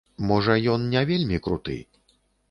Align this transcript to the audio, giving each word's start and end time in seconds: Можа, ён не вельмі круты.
Можа, 0.29 0.53
ён 0.75 0.87
не 0.93 1.03
вельмі 1.11 1.37
круты. 1.49 1.75